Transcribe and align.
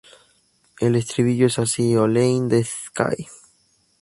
El 0.79 0.95
estribillo 0.95 1.45
es 1.45 1.59
así: 1.59 1.95
"Hole 1.95 2.25
in 2.27 2.49
the 2.49 2.63
sky! 2.63 3.27